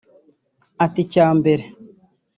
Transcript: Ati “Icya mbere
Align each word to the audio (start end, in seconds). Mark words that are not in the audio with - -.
Ati 0.85 0.99
“Icya 1.05 1.25
mbere 1.39 1.63